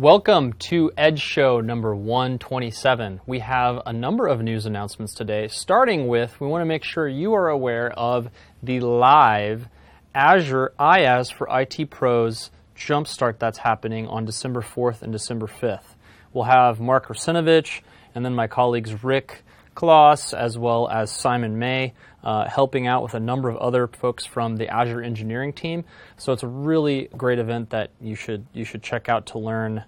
[0.00, 3.20] Welcome to Edge Show number 127.
[3.26, 7.06] We have a number of news announcements today, starting with we want to make sure
[7.06, 8.30] you are aware of
[8.62, 9.68] the live
[10.14, 15.96] Azure IaaS for IT Pros Jumpstart that's happening on December 4th and December 5th.
[16.32, 17.82] We'll have Mark Russinovich
[18.14, 19.42] and then my colleagues Rick
[19.74, 21.92] Claus as well as Simon May
[22.22, 25.84] uh, helping out with a number of other folks from the Azure engineering team.
[26.16, 29.84] So it's a really great event that you should you should check out to learn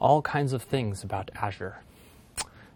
[0.00, 1.82] all kinds of things about Azure.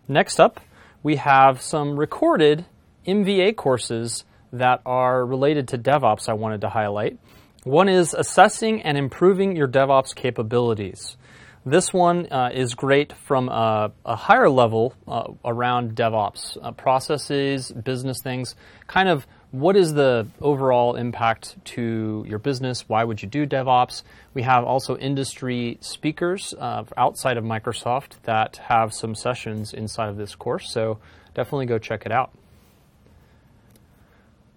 [0.08, 0.60] Next up,
[1.02, 2.64] we have some recorded
[3.06, 7.18] MVA courses that are related to DevOps I wanted to highlight.
[7.64, 11.16] One is assessing and improving your DevOps capabilities.
[11.64, 17.70] This one uh, is great from a, a higher level uh, around DevOps uh, processes,
[17.70, 18.56] business things,
[18.88, 22.88] kind of what is the overall impact to your business?
[22.88, 24.02] Why would you do DevOps?
[24.34, 30.16] We have also industry speakers uh, outside of Microsoft that have some sessions inside of
[30.16, 30.98] this course, so
[31.34, 32.32] definitely go check it out.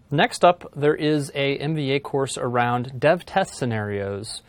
[0.09, 4.41] Next up, there is a MVA course around dev test scenarios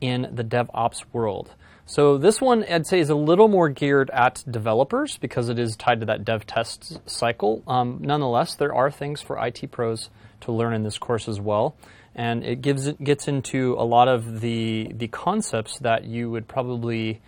[0.00, 1.54] in the DevOps world.
[1.90, 5.74] So this one, I'd say, is a little more geared at developers because it is
[5.74, 7.62] tied to that dev test cycle.
[7.66, 10.10] Um, nonetheless, there are things for IT pros
[10.42, 11.76] to learn in this course as well,
[12.14, 16.46] and it gives it gets into a lot of the the concepts that you would
[16.46, 17.22] probably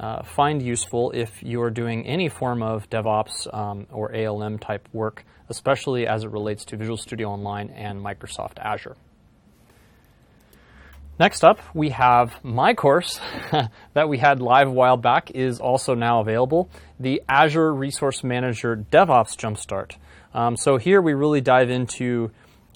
[0.00, 5.26] uh, find useful if you're doing any form of DevOps um, or ALM type work,
[5.50, 8.96] especially as it relates to Visual Studio Online and Microsoft Azure.
[11.18, 13.18] Next up, we have my course
[13.94, 16.68] that we had live a while back is also now available,
[17.00, 19.96] the Azure Resource Manager DevOps Jumpstart.
[20.34, 22.30] Um, so here we really dive into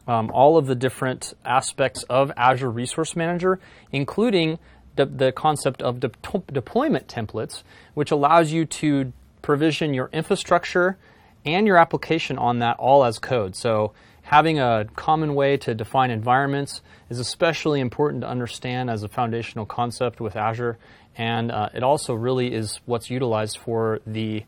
[0.08, 3.60] um, all of the different aspects of Azure Resource Manager,
[3.92, 4.58] including
[4.97, 6.10] de- the concept of de-
[6.50, 10.97] deployment templates, which allows you to provision your infrastructure
[11.44, 13.54] and your application on that all as code.
[13.54, 13.92] So
[14.30, 19.66] having a common way to define environments is especially important to understand as a foundational
[19.66, 20.78] concept with Azure,
[21.16, 24.44] and uh, it also really is what's utilized for the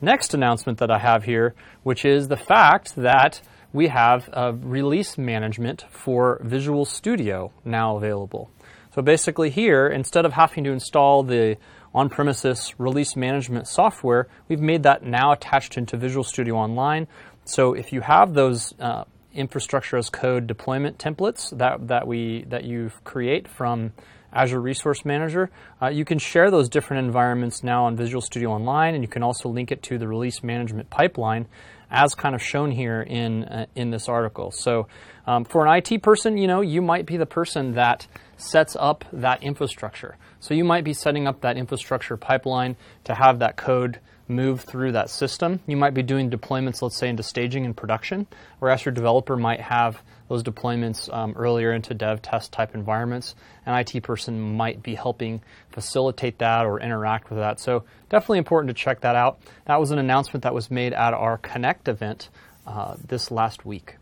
[0.00, 3.42] next announcement that I have here, which is the fact that
[3.74, 8.50] we have a release management for Visual Studio now available.
[8.94, 11.58] So basically, here, instead of having to install the
[11.94, 17.06] on premises release management software, we've made that now attached into Visual Studio Online.
[17.44, 19.04] So if you have those uh,
[19.36, 23.92] infrastructure as code deployment templates that, that we that you create from
[24.32, 25.50] Azure Resource Manager.
[25.80, 29.22] Uh, you can share those different environments now on Visual Studio Online, and you can
[29.22, 31.46] also link it to the release management pipeline,
[31.90, 34.50] as kind of shown here in uh, in this article.
[34.50, 34.88] So,
[35.26, 39.04] um, for an IT person, you know, you might be the person that sets up
[39.12, 40.16] that infrastructure.
[40.40, 44.92] So you might be setting up that infrastructure pipeline to have that code move through
[44.92, 45.60] that system.
[45.66, 48.26] You might be doing deployments, let's say, into staging and production,
[48.58, 53.34] whereas your developer might have those deployments um, earlier into dev test type environments.
[53.64, 57.60] An IT person might be helping facilitate that or interact with that.
[57.60, 59.38] So, definitely important to check that out.
[59.66, 62.28] That was an announcement that was made at our Connect event
[62.66, 63.96] uh, this last week.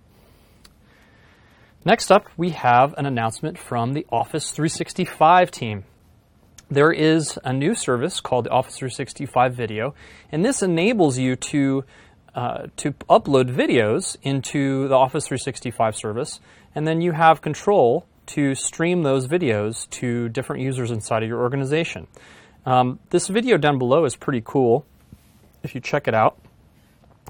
[1.84, 5.84] Next up, we have an announcement from the Office 365 team
[6.74, 9.94] there is a new service called the Office 365 Video,
[10.30, 11.84] and this enables you to
[12.34, 16.40] uh, to upload videos into the Office 365 service,
[16.74, 21.40] and then you have control to stream those videos to different users inside of your
[21.40, 22.08] organization.
[22.66, 24.84] Um, this video down below is pretty cool.
[25.62, 26.36] If you check it out,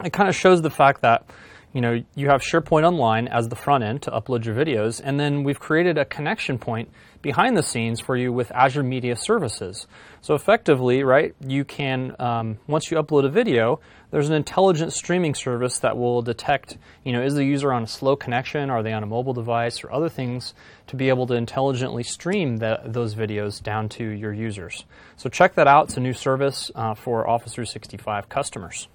[0.03, 1.27] it kind of shows the fact that
[1.75, 5.21] you know you have SharePoint Online as the front end to upload your videos, and
[5.21, 6.89] then we've created a connection point
[7.21, 9.87] behind the scenes for you with Azure Media Services.
[10.21, 13.81] So effectively, right, you can um, once you upload a video,
[14.13, 17.89] there's an intelligent streaming service that will detect, you know, is the user on a
[17.89, 20.55] slow connection, are they on a mobile device, or other things
[20.87, 24.85] to be able to intelligently stream the, those videos down to your users.
[25.17, 25.89] So check that out.
[25.89, 28.87] It's a new service uh, for Office 365 customers.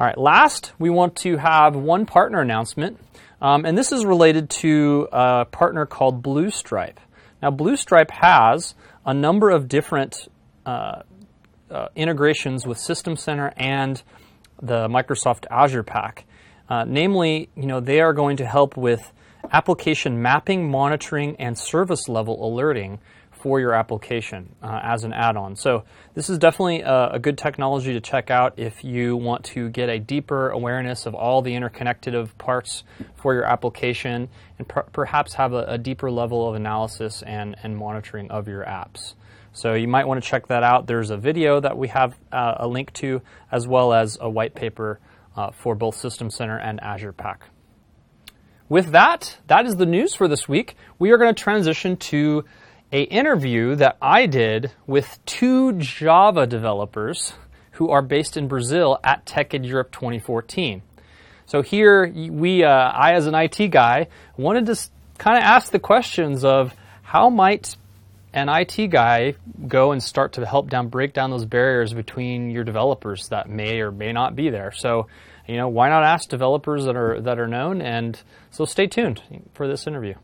[0.00, 2.98] All right, last, we want to have one partner announcement,
[3.42, 6.96] um, and this is related to a partner called Bluestripe.
[7.42, 8.74] Now, Bluestripe has
[9.04, 10.26] a number of different
[10.64, 11.02] uh,
[11.70, 14.02] uh, integrations with System Center and
[14.62, 16.24] the Microsoft Azure Pack.
[16.66, 19.12] Uh, namely, you know, they are going to help with
[19.52, 23.00] application mapping, monitoring, and service level alerting
[23.42, 25.56] for your application uh, as an add-on.
[25.56, 25.84] So
[26.14, 29.88] this is definitely a, a, good technology to check out if you want to get
[29.88, 32.84] a deeper awareness of all the interconnected parts
[33.16, 34.28] for your application
[34.58, 38.64] and per- perhaps have a, a, deeper level of analysis and, and monitoring of your
[38.64, 39.14] apps.
[39.52, 40.86] So you might want to check that out.
[40.86, 44.54] There's a video that we have uh, a link to, as well as a white
[44.54, 45.00] paper
[45.34, 47.44] uh, for both System Center and Azure Pack.
[48.68, 50.76] With that, that is the news for this week.
[51.00, 52.44] We are going to transition to
[52.92, 57.34] a interview that I did with two Java developers
[57.72, 60.82] who are based in Brazil at TechEd Europe 2014.
[61.46, 64.76] So here, we, uh, I as an IT guy, wanted to
[65.18, 67.76] kind of ask the questions of how might
[68.32, 69.34] an IT guy
[69.66, 73.80] go and start to help down break down those barriers between your developers that may
[73.80, 74.72] or may not be there.
[74.72, 75.08] So,
[75.48, 77.82] you know, why not ask developers that are that are known?
[77.82, 78.20] And
[78.50, 79.20] so, stay tuned
[79.54, 80.14] for this interview.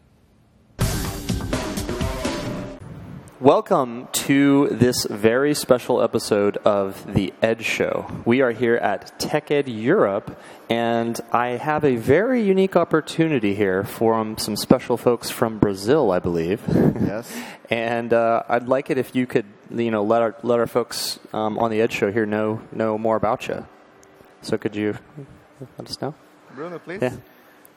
[3.41, 8.11] Welcome to this very special episode of the Edge Show.
[8.25, 10.41] We are here at TechEd Europe,
[10.71, 16.19] and I have a very unique opportunity here from some special folks from Brazil, I
[16.19, 16.63] believe.
[16.67, 17.31] Yes.
[17.71, 21.19] and uh, I'd like it if you could, you know, let our let our folks
[21.35, 23.67] um, on the Edge Show here know know more about you.
[24.41, 24.97] So could you
[25.77, 26.15] let us know?
[26.55, 27.03] Bruno, please.
[27.03, 27.17] Yeah.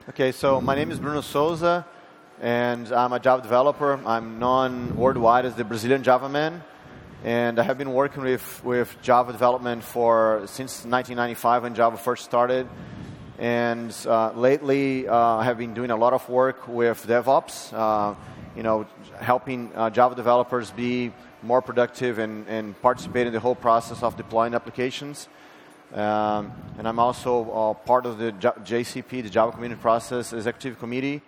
[0.07, 1.85] Okay, so my name is Bruno Souza
[2.41, 4.00] and I'm a Java developer.
[4.06, 6.63] I'm known worldwide as the Brazilian Java man,
[7.24, 12.24] and I have been working with, with Java development for since 1995 when Java first
[12.24, 12.68] started.
[13.38, 18.15] And uh, lately, uh, I have been doing a lot of work with DevOps, uh,
[18.56, 18.85] you know,
[19.19, 21.12] helping uh, Java developers be
[21.42, 25.27] more productive and, and participate in the whole process of deploying applications.
[25.94, 30.77] Um, and I'm also uh, part of the J- JCP, the Java Community Process Executive
[30.77, 31.21] Committee,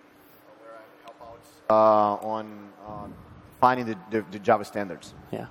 [1.71, 2.61] uh, on
[3.61, 5.13] finding the, the, the, Java standards.
[5.31, 5.45] Yeah.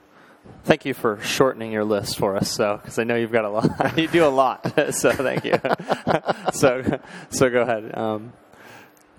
[0.64, 3.49] Thank you for shortening your list for us, so because I know you've got a
[3.49, 3.96] lot.
[3.99, 5.58] you do a lot, so thank you.
[6.52, 7.00] so,
[7.31, 7.96] so go ahead.
[7.96, 8.32] Um,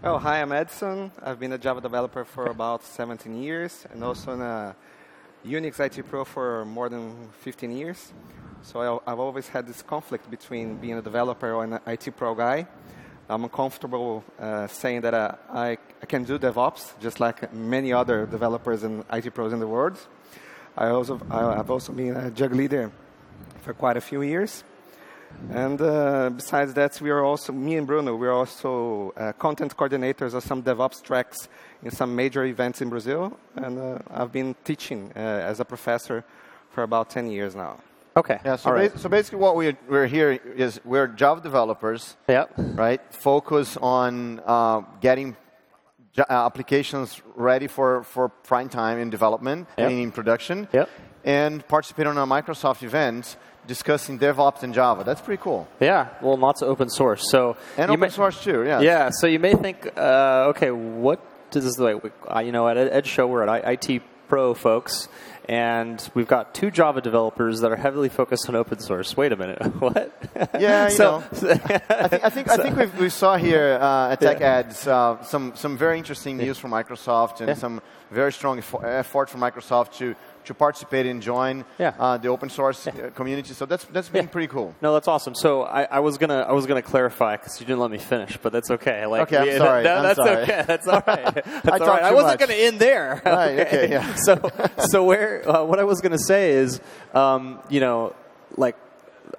[0.03, 1.12] oh, hi, I'm Edson.
[1.24, 4.75] I've been a Java developer for about 17 years, and also in a
[5.45, 8.12] Unix IT Pro for more than 15 years.
[8.63, 12.36] So I, I've always had this conflict between being a developer and an IT Pro
[12.36, 12.68] guy.
[13.29, 18.25] I'm comfortable uh, saying that uh, I, I, can do DevOps just like many other
[18.25, 19.97] developers and IT pros in the world.
[20.77, 22.91] I also, I, have also been a JUG leader
[23.62, 24.63] for quite a few years.
[25.50, 29.75] And uh, besides that, we are also, me and Bruno, we are also uh, content
[29.75, 31.47] coordinators of some DevOps tracks
[31.83, 33.38] in some major events in Brazil.
[33.56, 36.23] And uh, I've been teaching uh, as a professor
[36.69, 37.79] for about 10 years now.
[38.15, 38.39] Okay.
[38.43, 38.55] Yeah.
[38.57, 42.17] So, ba- so basically, what we're, we're here is we're Java developers.
[42.27, 42.53] Yep.
[42.57, 43.01] Right.
[43.13, 45.37] Focus on uh, getting
[46.13, 49.89] j- uh, applications ready for, for prime time in development yep.
[49.89, 50.67] and in production.
[50.73, 50.89] Yep.
[51.23, 53.37] And participate on a Microsoft event
[53.67, 55.03] discussing DevOps in Java.
[55.03, 55.67] That's pretty cool.
[55.79, 56.09] Yeah.
[56.21, 57.29] Well, lots of open source.
[57.29, 58.63] So and open may, source too.
[58.65, 58.81] Yeah.
[58.81, 59.09] Yeah.
[59.11, 62.03] So you may think, uh, okay, what does this like?
[62.43, 64.01] You know, at Edge Show, we're at IT
[64.31, 65.10] Pro folks
[65.50, 69.18] and we've got two Java developers that are heavily focused on open source.
[69.18, 70.13] Wait a minute, what?
[70.57, 71.25] Yeah, you so, know.
[71.30, 74.60] I think I think, I think we saw here uh, at Tech yeah.
[74.60, 77.56] Ads uh, some some very interesting news from Microsoft and yeah.
[77.56, 81.93] some very strong effort from Microsoft to to participate and join yeah.
[81.99, 82.93] uh, the open source yeah.
[82.93, 83.53] Uh, community.
[83.53, 84.31] So that's that's been yeah.
[84.31, 84.75] pretty cool.
[84.81, 85.35] No, that's awesome.
[85.35, 88.38] So I, I was gonna I was gonna clarify because you didn't let me finish,
[88.38, 89.05] but that's okay.
[89.05, 89.83] Like, okay, I'm sorry.
[89.83, 90.43] No, I'm that's sorry.
[90.43, 90.63] okay.
[90.67, 91.33] That's all right.
[91.33, 92.03] That's I, all right.
[92.03, 93.21] I wasn't gonna end there.
[93.31, 93.59] Right.
[93.59, 93.85] Okay.
[93.85, 94.16] okay yeah.
[94.16, 94.51] so
[94.89, 96.81] so where uh, what I was gonna say is,
[97.13, 98.13] um, you know,
[98.57, 98.75] like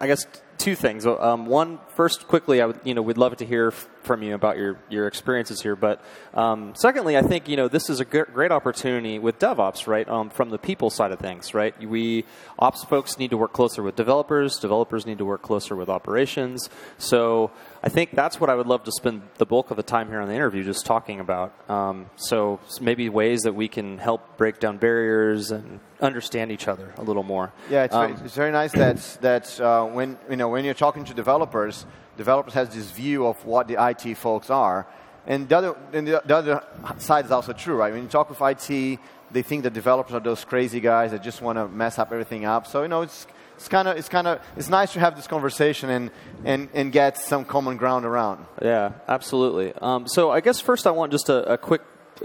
[0.01, 0.27] I guess
[0.59, 1.05] two things.
[1.07, 3.73] Um, one, first, quickly, I would, you know, we'd love to hear
[4.03, 5.77] from you about your, your experiences here.
[5.77, 6.03] But
[6.35, 10.09] um, secondly, I think you know this is a great opportunity with DevOps, right?
[10.09, 11.79] Um, from the people side of things, right?
[11.81, 12.25] We
[12.59, 14.59] ops folks need to work closer with developers.
[14.59, 16.69] Developers need to work closer with operations.
[16.99, 17.51] So
[17.83, 20.21] I think that's what I would love to spend the bulk of the time here
[20.21, 21.53] on the interview just talking about.
[21.71, 26.93] Um, so maybe ways that we can help break down barriers and understand each other
[26.99, 27.53] a little more.
[27.71, 30.75] Yeah, it's, um, very, it's very, nice that that uh, when you know when you're
[30.75, 31.82] talking to developers,
[32.17, 34.87] developers has this view of what the IT folks are,
[35.27, 36.63] and the other and the, the other
[36.99, 37.93] side is also true, right?
[37.93, 38.99] When you talk with IT,
[39.31, 42.45] they think that developers are those crazy guys that just want to mess up everything
[42.45, 42.67] up.
[42.67, 45.27] So you know it's it's kind of it's kind of it's nice to have this
[45.27, 46.11] conversation and
[46.45, 48.45] and and get some common ground around.
[48.61, 49.73] Yeah, absolutely.
[49.81, 51.83] Um, so I guess first I want just a, a quick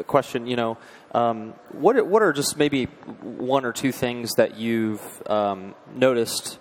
[0.07, 0.47] question.
[0.47, 0.77] You know,
[1.13, 2.85] um, what what are just maybe
[3.21, 6.59] one or two things that you've um, noticed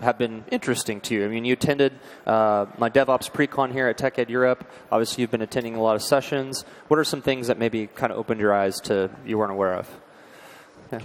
[0.00, 1.24] have been interesting to you?
[1.24, 1.92] I mean, you attended
[2.26, 4.68] uh, my DevOps pre-con here at TechEd Europe.
[4.90, 6.64] Obviously, you've been attending a lot of sessions.
[6.88, 9.74] What are some things that maybe kind of opened your eyes to you weren't aware
[9.74, 9.88] of?
[10.92, 11.00] Yeah.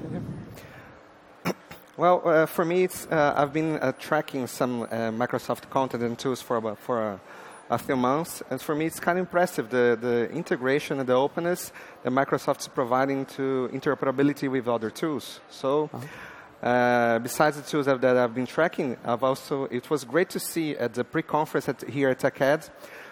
[1.97, 6.19] Well, uh, for me, it's, uh, I've been uh, tracking some uh, Microsoft content and
[6.19, 7.21] tools for about, for
[7.69, 11.13] a, few months, and for me, it's kind of impressive the the integration and the
[11.13, 11.71] openness
[12.03, 15.39] that Microsoft is providing to interoperability with other tools.
[15.49, 15.89] So.
[15.93, 16.34] -huh.
[16.65, 20.39] Uh, besides the tools that, that, I've been tracking, I've also it was great to
[20.39, 22.71] see at the pre-conference at, here at TechEd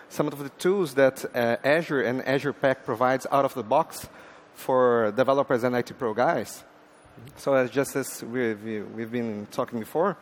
[0.10, 4.10] some of the tools that uh, Azure and Azure Pack provides out of the box
[4.56, 6.64] for developers and IT pro guys.
[7.36, 8.60] So as just as we've,
[8.96, 10.18] we've been talking before,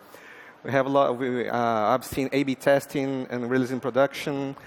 [0.63, 1.11] we have a lot.
[1.11, 4.57] Of, We, uh, I've seen A/B testing and release in production,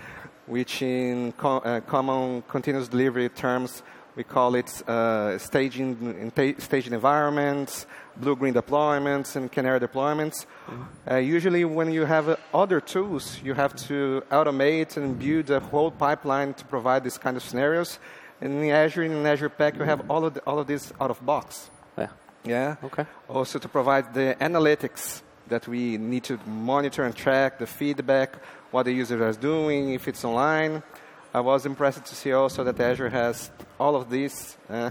[0.47, 3.83] which in co uh, common continuous delivery terms
[4.17, 10.47] we call it uh, staging in staging environments, blue-green deployments, and canary deployments.
[10.67, 11.11] Mm-hmm.
[11.11, 15.61] Uh, usually, when you have uh, other tools, you have to automate and build a
[15.61, 17.99] whole pipeline to provide these kind of scenarios.
[18.41, 21.11] And in Azure, in Azure Pack, you have all of the, all of this out
[21.11, 21.71] of box.
[21.99, 22.09] Yeah.
[22.45, 22.77] Yeah.
[22.85, 23.07] Okay.
[23.29, 28.37] Also to provide the analytics that we need to monitor and track the feedback,
[28.71, 30.83] what the user is doing, if it's online.
[31.35, 33.51] I was impressed to see also that Azure has
[33.81, 34.91] all of these uh,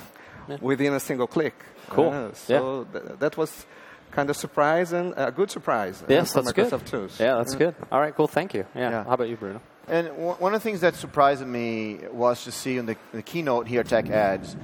[0.50, 0.58] yeah.
[0.60, 1.56] within a single click.
[1.88, 2.10] Cool.
[2.10, 3.00] Uh, so yeah.
[3.00, 3.66] th- that was
[4.12, 6.02] kind of surprise and a good surprise.
[6.04, 6.86] Uh, yes, that's Microsoft good.
[6.88, 7.20] Tools.
[7.20, 7.76] Yeah, that's good.
[7.90, 8.28] All right, cool.
[8.28, 8.66] Thank you.
[8.76, 8.90] Yeah.
[8.90, 9.04] yeah.
[9.06, 9.62] How about you, Bruno?
[9.88, 13.22] And w- one of the things that surprised me was to see in the, the
[13.22, 14.56] keynote here, at TechEd,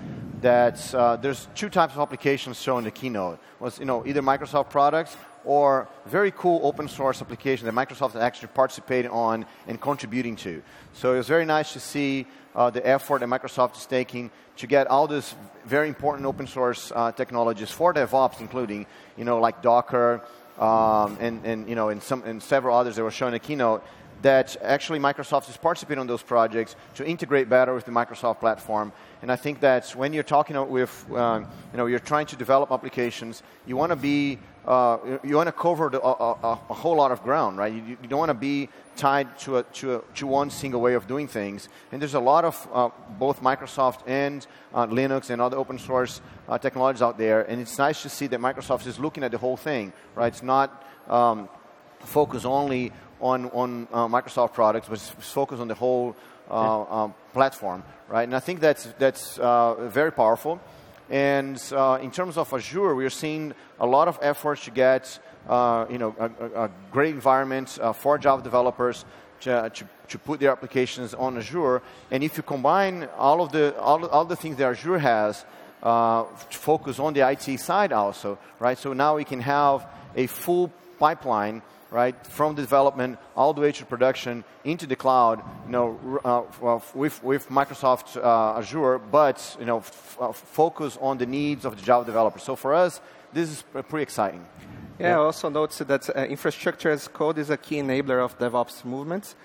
[0.42, 3.40] that uh, there's two types of applications shown in the keynote.
[3.60, 5.16] Was you know either Microsoft products
[5.46, 10.62] or very cool open source application that Microsoft is actually participating on and contributing to.
[10.94, 14.68] So it was very nice to see uh, the effort that Microsoft is taking to
[14.68, 18.86] get all these very important open source uh, technologies for DevOps, including
[19.18, 20.22] you know like Docker
[20.58, 23.40] um, and, and you know and some and several others that were shown in the
[23.40, 23.84] keynote
[24.22, 28.92] that actually Microsoft is participating on those projects to integrate better with the Microsoft platform.
[29.22, 32.72] And I think that when you're talking with, um, you know, you're trying to develop
[32.72, 34.38] applications, you want to be,
[34.70, 37.74] uh, you want to cover the, a, a, a, whole lot of ground, right?
[37.74, 40.94] You, you don't want to be tied to, a, to, a, to one single way
[40.94, 41.70] of doing things.
[41.92, 46.22] And there's a lot of uh, both Microsoft and uh, Linux and other open source
[46.48, 47.42] uh, technologies out there.
[47.42, 50.28] And it's nice to see that Microsoft is looking at the whole thing, right?
[50.28, 51.50] It's not um,
[52.02, 56.16] focused only on, on uh, Microsoft products, but focus on the whole
[56.48, 58.24] uh, um, platform, right?
[58.24, 60.62] And I think that's, that's uh, very powerful.
[61.10, 65.20] And uh, in terms of Azure, we are seeing a lot of efforts to get
[65.48, 69.06] uh, you know, a, a great environment uh, for Java developers
[69.42, 71.82] to, to, to, put their applications on Azure.
[72.12, 75.46] And if you combine all of the, all, all the things that Azure has,
[75.82, 78.78] uh, focus on the IT side also, right?
[78.78, 81.62] So now we can have a full pipeline
[81.92, 87.24] right, from development all the way to production into the cloud, you know, uh, with,
[87.24, 89.84] with Microsoft uh, Azure, but, you know,
[90.20, 92.44] uh, focus on the needs of the Java developers.
[92.44, 93.02] So for us,
[93.34, 94.46] this is pretty exciting.
[95.00, 95.14] Yeah, yeah.
[95.16, 99.36] I also noticed that uh, infrastructure as code is a key enabler of DevOps movements.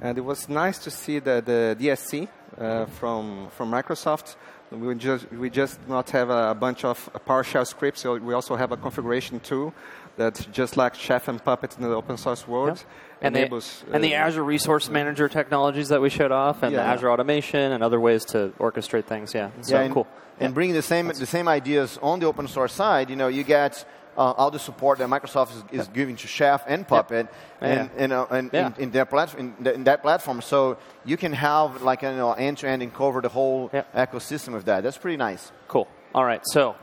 [0.00, 4.36] And it was nice to see the, the DSC uh, from, from Microsoft.
[4.70, 8.72] We just, we just not have a bunch of PowerShell scripts, so we also have
[8.72, 9.72] a configuration tool
[10.16, 12.78] that just like Chef and Puppet in the open source world.
[12.78, 12.86] Yep.
[13.22, 16.72] And, enables, the, and uh, the Azure Resource Manager technologies that we showed off, and
[16.72, 16.82] yeah.
[16.82, 19.32] the Azure Automation, and other ways to orchestrate things.
[19.32, 20.06] Yeah, so yeah, and, cool.
[20.38, 23.42] And bringing the same the same ideas on the open source side, you know, you
[23.42, 27.28] get uh, all the support that Microsoft is, is giving to Chef and Puppet,
[27.60, 31.32] and, and, uh, and in, in, their platform, in, in, that platform, so you can
[31.32, 34.82] have like you know end to end and cover the whole ecosystem of that.
[34.82, 35.50] That's pretty nice.
[35.68, 35.88] Cool.
[36.14, 36.42] All right.
[36.44, 36.76] So,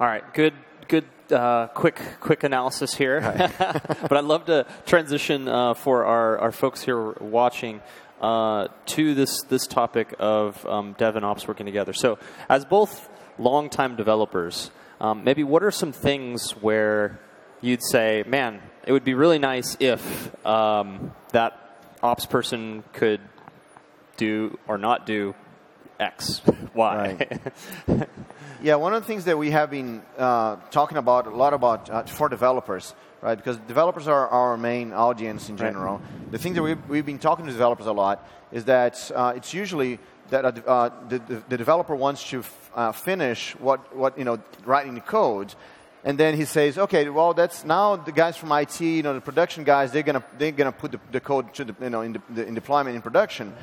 [0.00, 0.22] all right.
[0.32, 0.54] Good.
[0.88, 3.20] Good uh, quick quick analysis here,
[3.58, 7.80] but I'd love to transition uh, for our, our folks here watching
[8.20, 11.92] uh, to this this topic of um, dev and ops working together.
[11.92, 13.08] So, as both
[13.38, 14.70] longtime developers,
[15.00, 17.18] um, maybe what are some things where
[17.60, 21.58] you'd say, "Man, it would be really nice if um, that
[22.02, 23.20] ops person could
[24.16, 25.34] do or not do
[25.98, 26.42] X,
[26.74, 27.16] Y."
[27.86, 28.08] Right.
[28.62, 31.90] Yeah, one of the things that we have been uh, talking about a lot about
[31.90, 33.36] uh, for developers, right?
[33.36, 35.98] Because developers are our main audience in general.
[35.98, 36.32] Right.
[36.32, 39.52] The thing that we've, we've, been talking to developers a lot is that uh, it's
[39.52, 39.98] usually
[40.30, 42.42] that uh, the, the, developer wants to
[42.74, 45.54] uh, finish what, what, you know, writing the code,
[46.04, 49.20] and then he says, okay, well, that's now the guys from IT, you know, the
[49.20, 52.20] production guys, they're gonna they're gonna put the, the code to the, you know in,
[52.30, 53.54] the, in deployment in production.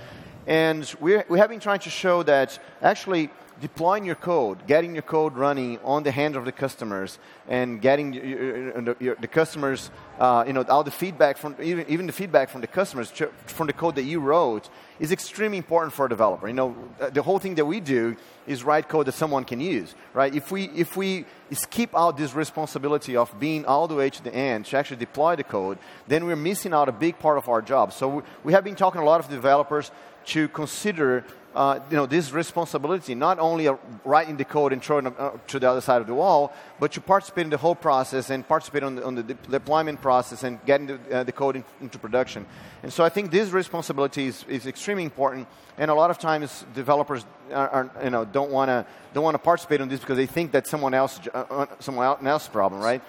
[0.49, 3.29] And we we have been trying to show that actually
[3.61, 8.13] deploying your code, getting your code running on the hands of the customers, and getting
[8.13, 12.49] your, your, the customers, uh, you know, all the feedback from even, even the feedback
[12.49, 13.11] from the customers
[13.45, 16.47] from the code that you wrote is extremely important for a developer.
[16.47, 18.15] You know, uh, the whole thing that we do
[18.47, 20.33] is write code that someone can use, right?
[20.33, 24.33] If we if we skip out this responsibility of being all the way to the
[24.33, 25.77] end to actually deploy the code,
[26.07, 27.93] then we're missing out a big part of our job.
[27.93, 29.91] So we have been talking a lot of developers
[30.25, 35.07] to consider uh, you know, this responsibility, not only uh, writing the code and throwing
[35.07, 37.75] it uh, to the other side of the wall, but to participate in the whole
[37.75, 41.31] process and participate on the, on the de deployment process and getting the, uh, the
[41.31, 42.45] code in, into production.
[42.83, 45.47] And so I think this responsibility is, is extremely important.
[45.77, 49.33] And a lot of times developers are, are you know, don't want to don't want
[49.33, 52.79] to participate in this because they think that someone else uh, uh, someone else's problem,
[52.79, 53.01] right?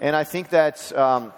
[0.00, 1.32] And I think that um,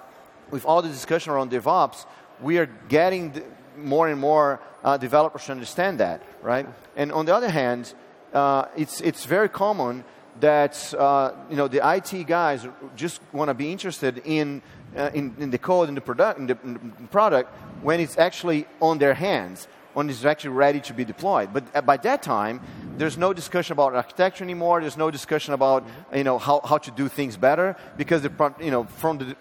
[0.51, 2.05] with all the discussion around DevOps,
[2.43, 3.43] we are getting
[3.85, 6.67] more and more uh, developers understand that, right?
[6.97, 7.95] And on the other hand,
[8.33, 10.05] uh, it's, it's very common
[10.41, 14.63] that uh, you know, the IT guys just want to be interested in,
[14.97, 18.19] uh, in, in, the code, in the, product, in the, in the product, when it's
[18.19, 21.53] actually on their hands when it's actually ready to be deployed.
[21.53, 22.61] But uh, by that time,
[22.97, 24.81] there's no discussion about architecture anymore.
[24.81, 28.71] There's no discussion about you know how, how to do things better because the you
[28.71, 29.37] know from the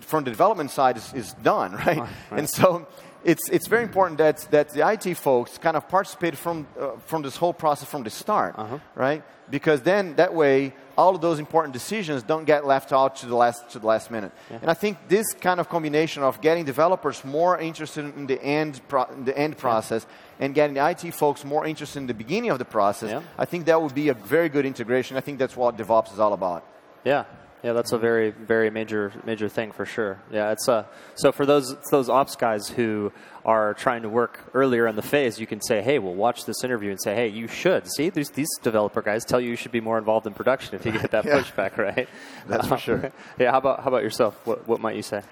[0.00, 1.98] from the development side is, is done right?
[1.98, 2.10] right?
[2.30, 2.86] And so
[3.26, 7.22] it's, it's very important that, that the IT folks kind of participate from, uh, from
[7.22, 8.78] this whole process from the start, uh-huh.
[8.94, 9.24] right?
[9.50, 13.34] Because then that way, all of those important decisions don't get left out to the
[13.34, 14.30] last, to the last minute.
[14.48, 14.58] Yeah.
[14.62, 18.80] And I think this kind of combination of getting developers more interested in the end,
[18.86, 20.46] pro- the end process yeah.
[20.46, 23.22] and getting the IT folks more interested in the beginning of the process, yeah.
[23.36, 25.16] I think that would be a very good integration.
[25.16, 26.64] I think that's what DevOps is all about.
[27.04, 27.24] Yeah,
[27.66, 30.22] yeah, that's a very, very major, major thing for sure.
[30.30, 30.84] Yeah, it's a uh,
[31.16, 33.12] so for those those ops guys who
[33.44, 36.62] are trying to work earlier in the phase, you can say, hey, well, watch this
[36.62, 39.72] interview and say, hey, you should see these these developer guys tell you you should
[39.72, 41.42] be more involved in production if you get that yeah.
[41.42, 42.08] pushback, right?
[42.46, 43.10] That's for sure.
[43.38, 43.50] yeah.
[43.50, 44.40] How about how about yourself?
[44.46, 45.22] What what might you say?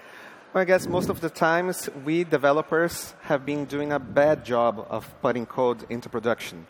[0.51, 4.85] Well, I guess most of the times we developers have been doing a bad job
[4.89, 6.67] of putting code into production.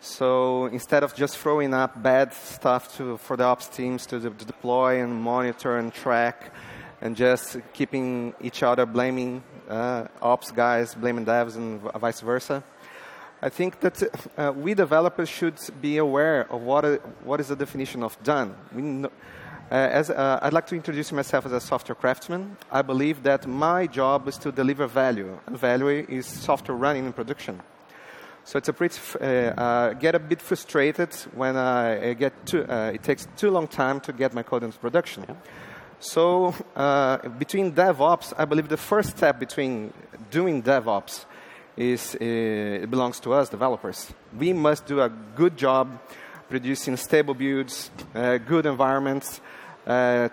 [0.00, 4.30] So instead of just throwing up bad stuff to, for the ops teams to, de-
[4.30, 6.52] to deploy and monitor and track,
[7.00, 12.62] and just keeping each other blaming uh, ops guys, blaming devs, and vice versa.
[13.42, 14.02] I think that
[14.38, 18.54] uh, we developers should be aware of what, a, what is the definition of done.
[19.70, 22.56] Uh, as, uh, I'd like to introduce myself as a software craftsman.
[22.70, 27.12] I believe that my job is to deliver value, and value is software running in
[27.12, 27.60] production.
[28.46, 32.92] So it's a pretty, uh, uh, get a bit frustrated when I get too, uh,
[32.94, 35.24] it takes too long time to get my code into production.
[35.28, 35.34] Yeah.
[35.98, 39.92] So uh, between DevOps, I believe the first step between
[40.30, 41.24] doing DevOps
[41.76, 44.14] is uh, it belongs to us developers.
[44.38, 45.98] We must do a good job
[46.48, 49.40] producing stable builds, uh, good environments,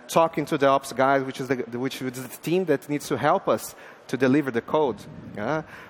[0.08, 3.18] talking to the ops guys, which is the, which is the team that needs to
[3.18, 3.74] help us
[4.08, 4.98] to deliver the code.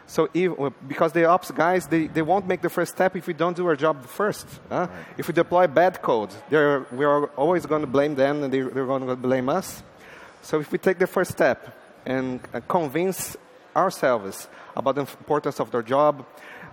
[0.07, 0.51] So if,
[0.87, 3.65] because the ops guys, they, they won't make the first step if we don't do
[3.67, 4.47] our job first.
[4.69, 4.89] Right.
[5.17, 9.07] If we deploy bad code, we're always going to blame them and they, they're going
[9.07, 9.83] to blame us.
[10.41, 13.37] So if we take the first step and uh, convince
[13.75, 16.25] ourselves about the importance of their job,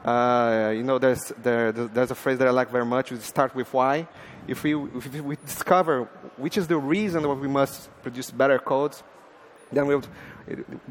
[0.05, 3.55] uh, you know, there's, there, there's a phrase that I like very much, we start
[3.55, 4.09] with why.
[4.49, 9.03] If we, if we discover which is the reason why we must produce better codes,
[9.71, 10.03] then we'll,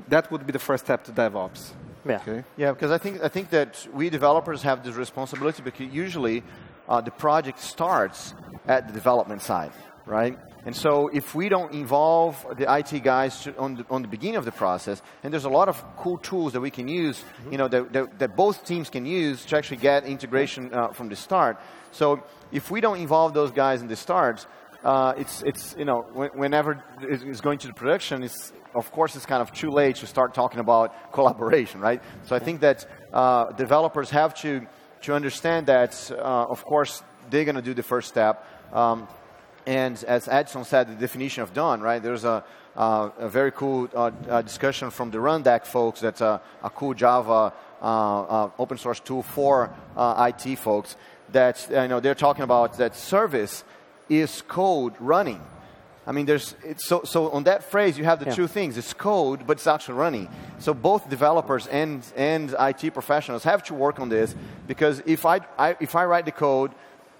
[0.08, 1.72] that would be the first step to DevOps.
[2.06, 2.15] Yeah.
[2.17, 2.43] Okay.
[2.58, 6.43] Yeah, because I think I think that we developers have this responsibility because usually
[6.88, 8.34] uh, the project starts
[8.67, 9.72] at the development side,
[10.06, 10.38] right?
[10.65, 14.36] And so if we don't involve the IT guys to, on, the, on the beginning
[14.36, 17.52] of the process, and there's a lot of cool tools that we can use, mm-hmm.
[17.54, 21.08] you know, that, that, that, both teams can use to actually get integration uh, from
[21.08, 21.60] the start.
[21.91, 24.45] So if we don't involve those guys in the start,
[24.84, 26.02] uh, it's, it's, you know,
[26.34, 30.08] whenever it's going to the production, it's, of course, it's kind of too late to
[30.08, 32.02] start talking about collaboration, right?
[32.24, 34.65] So I think that uh, developers have to,
[35.02, 38.46] to understand that, uh, of course, they're going to do the first step.
[38.74, 39.08] Um,
[39.65, 42.02] and as Edson said, the definition of done, right?
[42.02, 42.44] There's a,
[42.76, 46.94] uh, a very cool uh, uh, discussion from the Rundeck folks that's a, a cool
[46.94, 50.96] Java uh, open source tool for IT folks
[51.32, 53.63] that, you know, they're talking about that service
[54.10, 55.41] is code running.
[56.08, 58.34] I mean, there's so so on that phrase you have the yeah.
[58.34, 58.78] two things.
[58.78, 60.28] It's code, but it's actually running.
[60.58, 64.34] So both developers and and IT professionals have to work on this
[64.67, 66.72] because if I, I if I write the code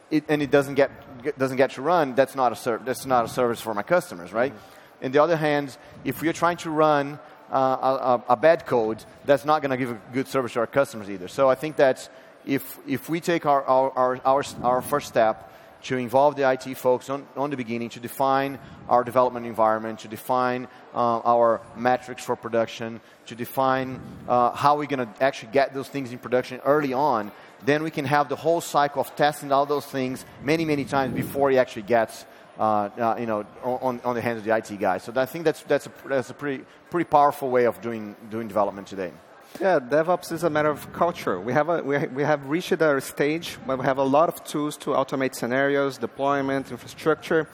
[0.10, 0.90] it, and it doesn't get
[1.38, 4.34] doesn't get to run, that's not a ser- that's not a service for my customers,
[4.34, 4.54] right?
[4.54, 5.06] Mm-hmm.
[5.06, 7.20] On the other hand, if we are trying to run
[7.52, 10.68] uh, a, a, bad code, that's not going to give a good service to our
[10.68, 11.28] customers either.
[11.28, 12.10] So I think that
[12.46, 15.52] if, if we take our, our, our, our, first step
[15.84, 20.08] to involve the IT folks on, on the beginning, to define our development environment, to
[20.08, 25.74] define uh, our metrics for production, to define uh, how we're going to actually get
[25.74, 27.32] those things in production early on,
[27.66, 31.14] then we can have the whole cycle of testing all those things many, many times
[31.14, 32.26] before he actually gets
[32.58, 35.04] uh, uh, you know, on, on the hands of the IT guys.
[35.04, 38.50] So I think that's, that's, a, that's a pretty, pretty powerful way of doing, doing
[38.50, 39.14] development today.
[39.58, 41.38] Yeah, DevOps is a matter of culture.
[41.38, 44.42] We have, a, we, we have reached a stage where we have a lot of
[44.46, 47.46] tools to automate scenarios, deployment, infrastructure.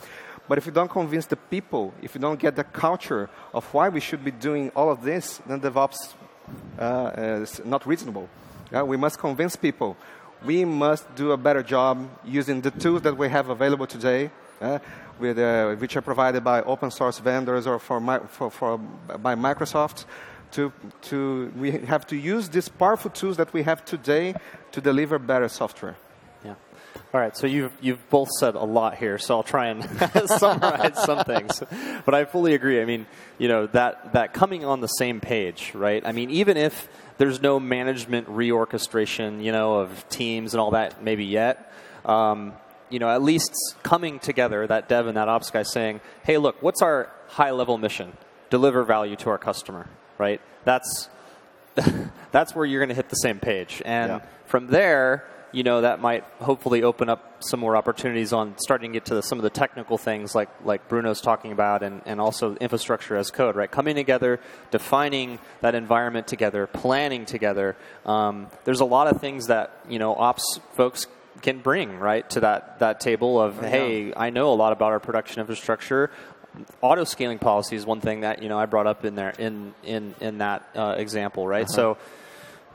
[0.47, 3.89] But if you don't convince the people, if you don't get the culture of why
[3.89, 6.13] we should be doing all of this, then DevOps
[6.77, 8.29] uh, is not reasonable.
[8.71, 9.97] Yeah, we must convince people.
[10.45, 14.29] We must do a better job using the tools that we have available today
[14.61, 14.77] uh,
[15.17, 20.05] with, uh, which are provided by open source vendors or for, for, for, by Microsoft.
[20.55, 20.71] To,
[21.09, 24.35] to, we have to use these powerful tools that we have today
[24.71, 25.97] to deliver better software.
[26.45, 26.55] Yeah.
[27.13, 29.83] All right, so you've, you've both said a lot here, so I'll try and
[30.29, 31.61] summarize some things.
[32.05, 32.81] But I fully agree.
[32.81, 33.05] I mean,
[33.37, 36.05] you know, that, that coming on the same page, right?
[36.05, 36.87] I mean, even if
[37.17, 41.71] there's no management reorchestration, you know, of teams and all that maybe yet,
[42.05, 42.53] um,
[42.89, 46.61] you know, at least coming together, that dev and that ops guy saying, hey, look,
[46.61, 48.13] what's our high level mission?
[48.49, 50.41] Deliver value to our customer, right?
[50.63, 51.09] That's,
[52.31, 53.81] that's where you're going to hit the same page.
[53.85, 54.19] And yeah.
[54.45, 58.95] from there, you know, that might hopefully open up some more opportunities on starting to
[58.97, 62.19] get to the, some of the technical things like, like Bruno's talking about and, and
[62.19, 63.71] also infrastructure as code, right?
[63.71, 67.77] Coming together, defining that environment together, planning together.
[68.05, 71.07] Um, there's a lot of things that, you know, ops folks
[71.41, 73.69] can bring right to that that table of yeah.
[73.69, 76.09] hey I know a lot about our production infrastructure
[76.81, 79.73] auto scaling policy is one thing that you know I brought up in there in
[79.83, 81.97] in in that uh, example right uh-huh.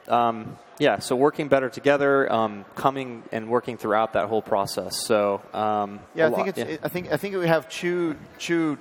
[0.08, 5.06] so um, yeah so working better together um, coming and working throughout that whole process
[5.06, 6.76] so um, yeah I think it's yeah.
[6.82, 8.78] I think I think we have two two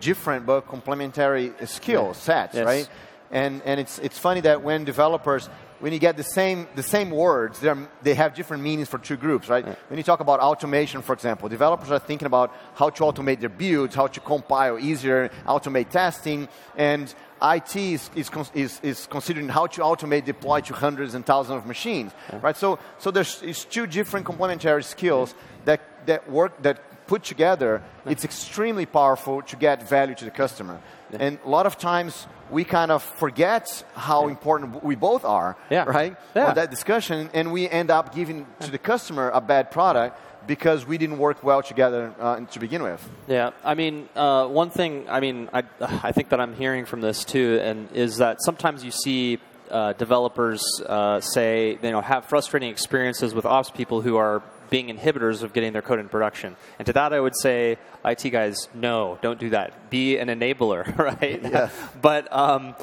[0.00, 2.12] different but complementary skill yeah.
[2.12, 2.66] sets yes.
[2.66, 2.88] right
[3.30, 5.48] and and it's it's funny that when developers
[5.80, 7.60] when you get the same, the same words,
[8.02, 9.64] they have different meanings for two groups, right?
[9.88, 13.48] When you talk about automation, for example, developers are thinking about how to automate their
[13.48, 19.66] builds, how to compile easier, automate testing, and IT is, is, is, is considering how
[19.68, 22.40] to automate deploy to hundreds and thousands of machines, yeah.
[22.42, 22.56] right?
[22.56, 28.12] So, so there's two different complementary skills that, that work, that put together, yeah.
[28.12, 30.78] it's extremely powerful to get value to the customer.
[31.10, 31.24] Yeah.
[31.24, 34.30] And a lot of times we kind of forget how yeah.
[34.30, 35.84] important we both are, yeah.
[35.84, 36.16] right?
[36.36, 36.48] Yeah.
[36.48, 40.86] On that discussion, and we end up giving to the customer a bad product because
[40.86, 43.06] we didn't work well together uh, to begin with.
[43.26, 47.00] Yeah, I mean, uh, one thing, I mean, I, I think that I'm hearing from
[47.02, 49.38] this too, and is that sometimes you see
[49.70, 54.88] uh, developers uh, say, you know, have frustrating experiences with ops people who are being
[54.88, 56.56] inhibitors of getting their code in production.
[56.78, 59.90] And to that, I would say, IT guys, no, don't do that.
[59.90, 61.42] Be an enabler, right?
[61.48, 61.70] Yeah.
[62.02, 62.74] but um,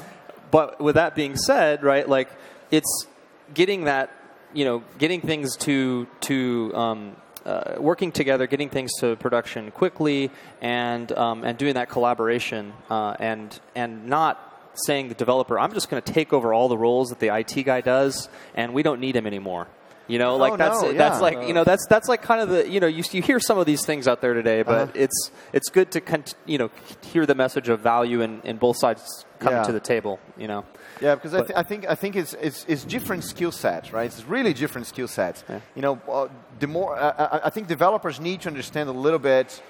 [0.50, 2.28] but with that being said, right, like
[2.70, 3.06] it's
[3.54, 4.10] getting that,
[4.54, 10.30] you know, getting things to to um, uh, working together, getting things to production quickly,
[10.60, 14.42] and um, and doing that collaboration, uh, and and not
[14.74, 17.62] saying the developer, I'm just going to take over all the roles that the IT
[17.64, 19.68] guy does, and we don't need him anymore.
[20.08, 22.48] You know, like oh, that's no, that's like you know that's that's like kind of
[22.48, 24.92] the you know you you hear some of these things out there today, but uh-huh.
[24.94, 26.70] it's it's good to con- you know
[27.02, 29.64] hear the message of value in, in both sides coming yeah.
[29.64, 30.20] to the table.
[30.36, 30.64] You know.
[31.00, 34.06] Yeah, because I, th- I, think I think it's it's, it's different skill sets, right?
[34.06, 35.44] It's really different skill sets.
[35.46, 35.60] Yeah.
[35.74, 39.62] You know, uh, the more uh, I think developers need to understand a little bit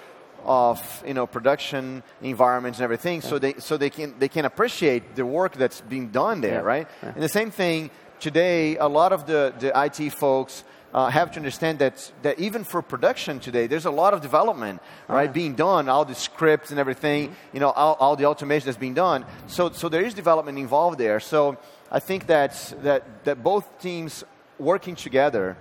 [0.47, 3.29] of you know production environments and everything, yeah.
[3.29, 6.89] so they so they can they can appreciate the work that's being done there, right?
[7.03, 11.37] And the same thing today, a lot of the, the IT folks uh, have to
[11.39, 15.89] understand that, that even for production today, there's a lot of development, right, being done,
[15.89, 17.57] all the scripts and everything, mm-hmm.
[17.57, 19.25] you know, all, all, the automation that's being done.
[19.47, 21.21] So, so there is development involved there.
[21.21, 21.59] So
[21.91, 24.25] I think that, that, that both teams
[24.59, 25.57] working together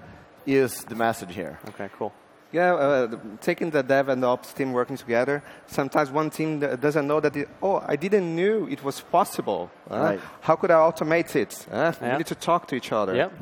[0.45, 1.59] is the message here.
[1.69, 2.13] Okay, cool.
[2.55, 5.43] Yeah, uh, taking the dev and the ops team working together.
[5.67, 7.35] Sometimes one team doesn't know that.
[7.35, 9.69] It, oh, I didn't knew it was possible.
[9.91, 10.19] Uh, right.
[10.39, 11.67] How could I automate it?
[11.69, 12.11] Uh, yeah.
[12.11, 13.13] We need to talk to each other.
[13.13, 13.33] Yep.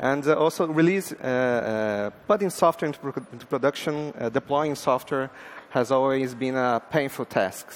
[0.00, 5.30] And uh, also release, uh, uh, putting software into, pro- into production, deploying software
[5.70, 7.66] has always been a painful task.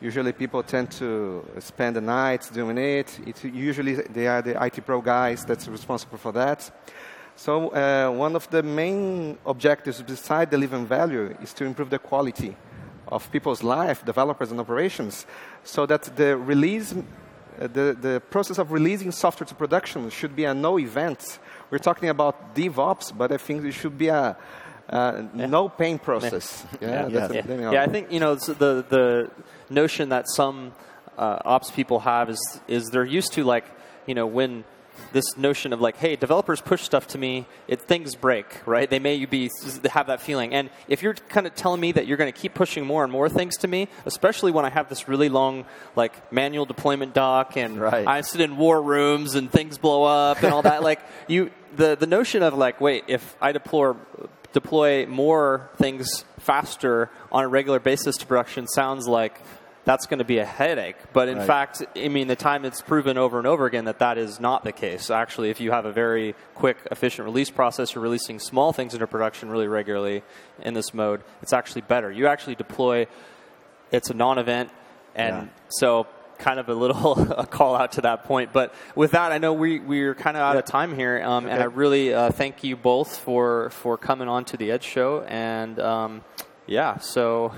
[0.00, 3.18] Usually people tend to spend the nights doing it.
[3.26, 3.44] it.
[3.44, 6.70] Usually they are the IT pro guys that's responsible for that.
[7.38, 12.56] So uh, one of the main objectives beside delivering value is to improve the quality
[13.06, 15.24] of people's life, developers and operations,
[15.62, 20.46] so that the release, uh, the, the process of releasing software to production should be
[20.46, 21.38] a no event.
[21.70, 24.36] We're talking about DevOps, but I think it should be a,
[24.90, 25.46] uh, yeah.
[25.46, 26.66] no pain process.
[26.80, 27.70] Yeah, yeah, yeah.
[27.70, 29.30] yeah, I think you know the the
[29.70, 30.74] notion that some
[31.16, 33.66] uh, ops people have is is they're used to like
[34.06, 34.64] you know when
[35.12, 38.88] this notion of like, hey, developers push stuff to me, it things break, right?
[38.88, 39.50] They may be
[39.90, 42.54] have that feeling, and if you're kind of telling me that you're going to keep
[42.54, 46.32] pushing more and more things to me, especially when I have this really long like
[46.32, 48.06] manual deployment doc, and right.
[48.06, 51.96] I sit in war rooms and things blow up and all that, like you, the
[51.96, 53.94] the notion of like, wait, if I deploy
[54.52, 59.40] deploy more things faster on a regular basis to production sounds like
[59.88, 60.96] that's going to be a headache.
[61.14, 61.46] But in right.
[61.46, 64.62] fact, I mean, the time it's proven over and over again that that is not
[64.62, 65.08] the case.
[65.08, 69.06] Actually, if you have a very quick, efficient release process, you're releasing small things into
[69.06, 70.22] production really regularly
[70.60, 72.12] in this mode, it's actually better.
[72.12, 73.06] You actually deploy,
[73.90, 74.68] it's a non event,
[75.14, 75.48] and yeah.
[75.70, 78.52] so kind of a little a call out to that point.
[78.52, 81.54] But with that, I know we we're kind of out of time here, um, okay.
[81.54, 85.22] and I really uh, thank you both for for coming on to the Edge Show
[85.22, 85.80] and.
[85.80, 86.24] Um,
[86.68, 87.52] yeah, so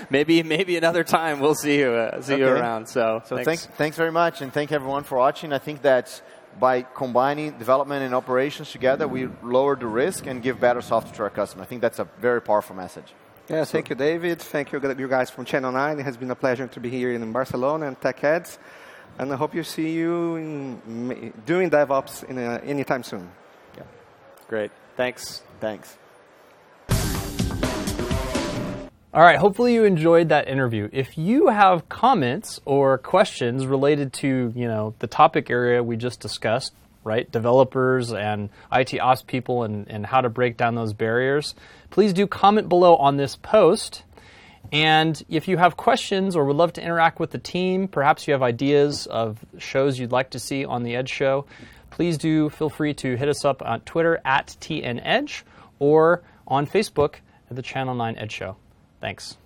[0.10, 2.42] maybe maybe another time we'll see you uh, see okay.
[2.42, 2.86] you around.
[2.86, 3.46] So, so thanks.
[3.46, 3.66] thanks.
[3.76, 5.52] thanks very much, and thank everyone for watching.
[5.52, 6.22] I think that
[6.60, 11.22] by combining development and operations together, we lower the risk and give better software to
[11.24, 11.62] our customer.
[11.62, 13.14] I think that's a very powerful message.
[13.48, 13.72] Yeah, so.
[13.72, 14.40] thank you, David.
[14.40, 16.00] Thank you, you guys from Channel 9.
[16.00, 18.58] It has been a pleasure to be here in Barcelona and Tech TechEds.
[19.18, 23.28] And I hope you see you in, doing DevOps in a, anytime soon.
[23.76, 23.82] Yeah.
[24.48, 24.70] Great.
[24.96, 25.42] Thanks.
[25.60, 25.96] Thanks.
[29.18, 30.88] All right, hopefully you enjoyed that interview.
[30.92, 36.20] If you have comments or questions related to, you know, the topic area we just
[36.20, 37.28] discussed, right?
[37.28, 41.56] Developers and IT ops people and, and how to break down those barriers,
[41.90, 44.04] please do comment below on this post.
[44.70, 48.34] And if you have questions or would love to interact with the team, perhaps you
[48.34, 51.44] have ideas of shows you'd like to see on the Edge Show,
[51.90, 55.42] please do feel free to hit us up on Twitter at TNEdge
[55.80, 57.16] or on Facebook
[57.50, 58.56] at the Channel 9 Edge Show.
[59.00, 59.36] Thanks.